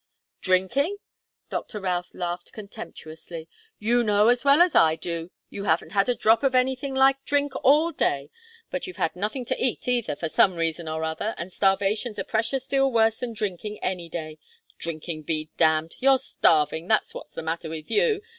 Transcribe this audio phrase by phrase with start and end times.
[0.41, 0.97] "Drinking?"
[1.51, 3.47] Doctor Routh laughed contemptuously.
[3.77, 6.95] "You know as well as I do that you haven't had a drop of anything
[6.95, 8.31] like drink all day.
[8.71, 12.23] But you've had nothing to eat, either, for some reason or other and starvation's a
[12.23, 14.39] precious deal worse than drinking any day.
[14.79, 15.97] Drinking be damned!
[15.99, 18.23] You're starving that's what's the matter with you.